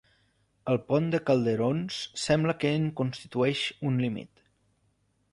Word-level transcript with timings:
El 0.71 0.77
pont 0.85 1.09
de 1.15 1.17
Calderons 1.25 1.97
sembla 2.21 2.55
que 2.63 2.71
en 2.77 2.87
constitueix 3.01 3.61
un 3.91 4.01
límit. 4.05 4.43